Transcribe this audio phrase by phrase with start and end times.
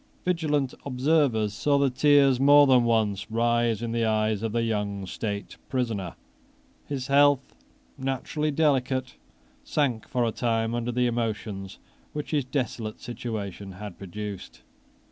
[0.25, 5.05] Vigilant observers saw the tears more than once rise in the eyes of the young
[5.05, 6.15] state prisoner.
[6.87, 7.53] His health,
[7.99, 9.13] naturally delicate,
[9.63, 11.77] sank for a time under the emotions
[12.13, 14.63] which his desolate situation had produced.